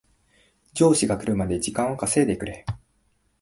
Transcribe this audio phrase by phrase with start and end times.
[0.73, 2.65] 上司が来るまで時間を稼いでくれ